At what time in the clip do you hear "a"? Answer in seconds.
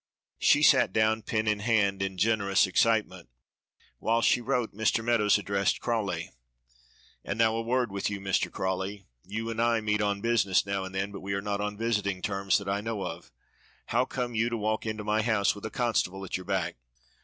7.55-7.61, 15.67-15.69